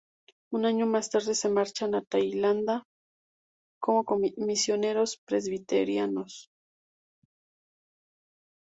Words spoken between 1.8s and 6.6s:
a Tailandia como misioneros presbiterianos.